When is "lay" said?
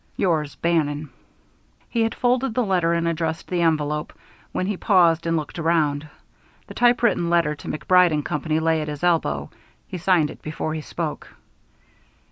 8.59-8.81